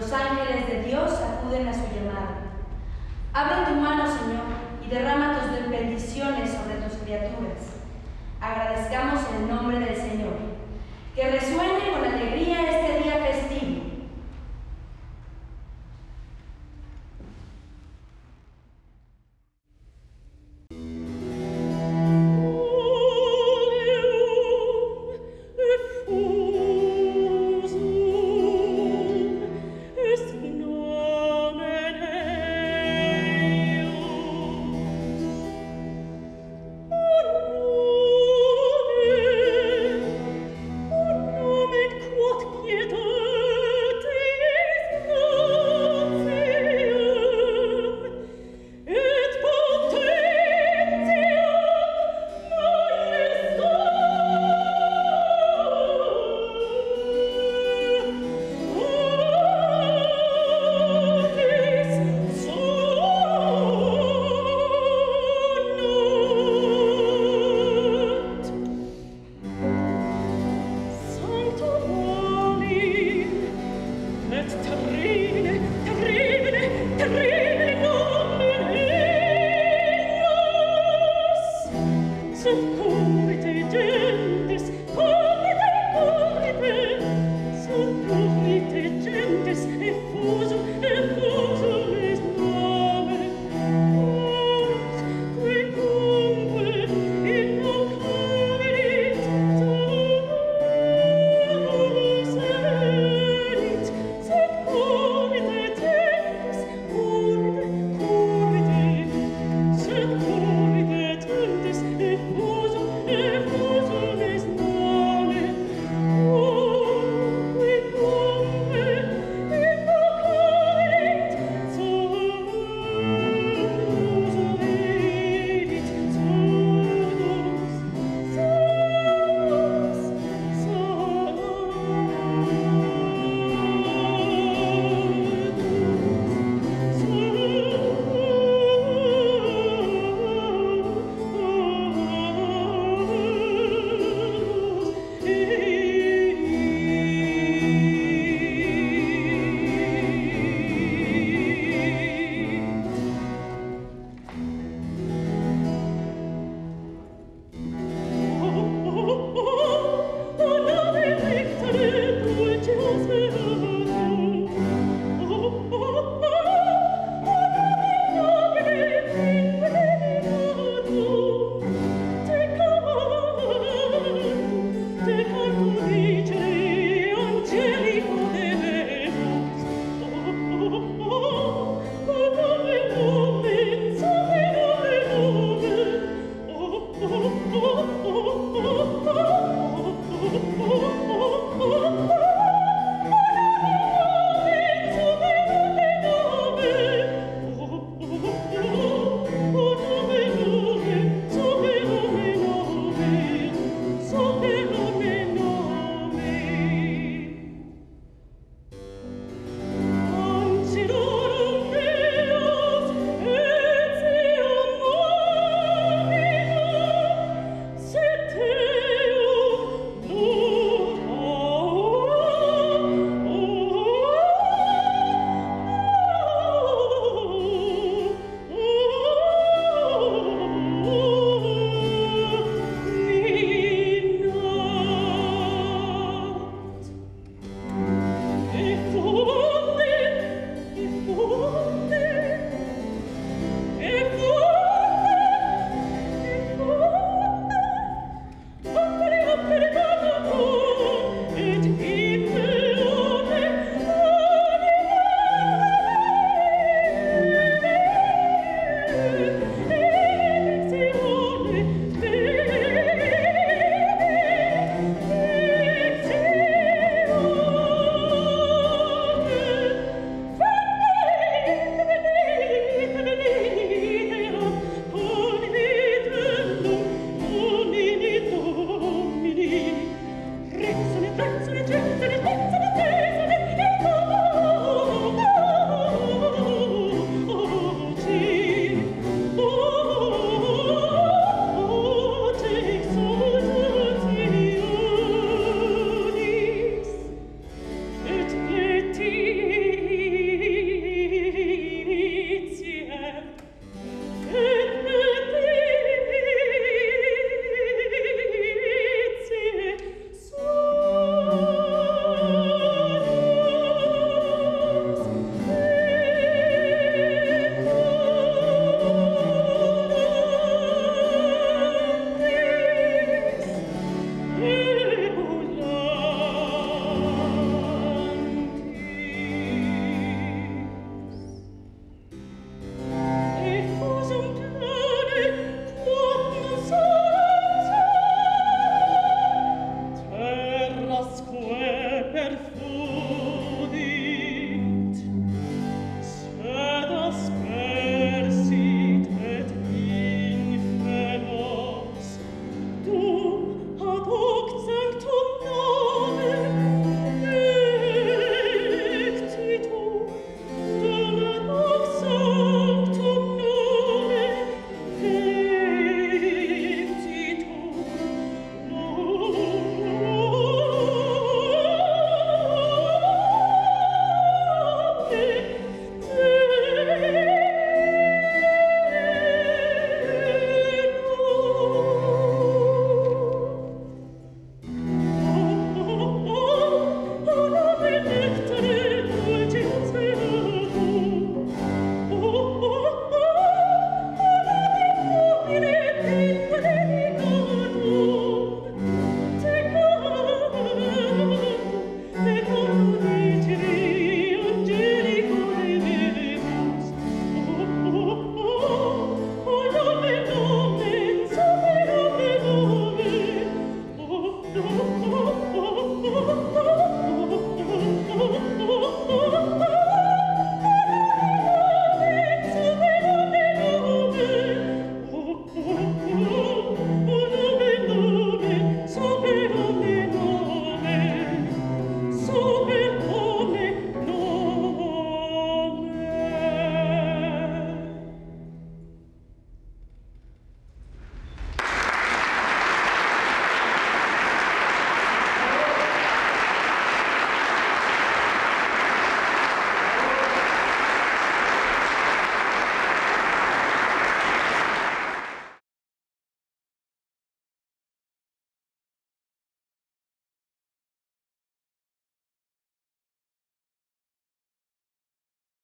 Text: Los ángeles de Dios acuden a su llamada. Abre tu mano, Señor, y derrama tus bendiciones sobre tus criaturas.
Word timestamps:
Los 0.00 0.12
ángeles 0.14 0.66
de 0.66 0.82
Dios 0.84 1.12
acuden 1.12 1.68
a 1.68 1.74
su 1.74 1.80
llamada. 1.94 2.38
Abre 3.34 3.66
tu 3.66 3.78
mano, 3.78 4.06
Señor, 4.06 4.44
y 4.82 4.88
derrama 4.88 5.38
tus 5.38 5.68
bendiciones 5.68 6.52
sobre 6.52 6.76
tus 6.76 6.96
criaturas. 7.00 7.69